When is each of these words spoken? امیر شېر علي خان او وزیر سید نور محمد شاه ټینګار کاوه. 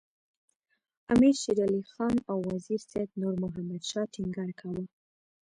امیر 1.13 1.35
شېر 1.41 1.57
علي 1.65 1.81
خان 1.91 2.15
او 2.31 2.37
وزیر 2.49 2.81
سید 2.89 3.09
نور 3.21 3.33
محمد 3.43 3.81
شاه 3.89 4.09
ټینګار 4.13 4.49
کاوه. 4.59 4.83